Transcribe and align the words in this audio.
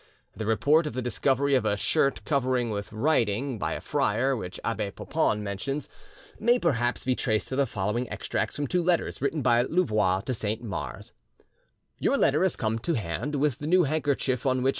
The 0.35 0.47
report 0.47 0.87
of 0.87 0.93
the 0.93 1.01
discovery 1.03 1.53
of 1.53 1.63
a 1.63 1.77
shirt 1.77 2.25
covered 2.25 2.69
with 2.71 2.91
writing, 2.91 3.59
by 3.59 3.73
a 3.73 3.79
friar, 3.79 4.35
which 4.35 4.59
Abbe 4.63 4.89
Papon 4.89 5.41
mentions, 5.43 5.89
may 6.39 6.57
perhaps 6.57 7.05
be 7.05 7.15
traced 7.15 7.49
to 7.49 7.55
the 7.55 7.67
following 7.67 8.09
extracts 8.09 8.55
from 8.55 8.65
two 8.65 8.81
letters 8.81 9.21
written 9.21 9.43
by 9.43 9.61
Louvois 9.61 10.21
to 10.21 10.33
Saint 10.33 10.63
Mars: 10.63 11.13
"Your 11.99 12.17
letter 12.17 12.41
has 12.41 12.55
come 12.55 12.79
to 12.79 12.95
hand 12.95 13.35
with 13.35 13.59
the 13.59 13.67
new 13.67 13.83
handkerchief 13.83 14.43
on 14.43 14.63
which 14.63 14.69
M. 14.69 14.69